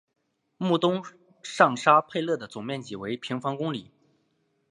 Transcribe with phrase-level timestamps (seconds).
[0.57, 1.03] 穆东
[1.43, 3.91] 上沙佩勒的总面积为平方公里。